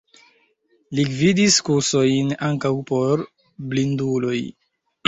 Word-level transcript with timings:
Li 0.99 1.05
gvidis 1.09 1.59
kursojn, 1.69 2.35
ankaŭ 2.49 2.73
por 2.91 3.25
blinduloj. 3.73 4.39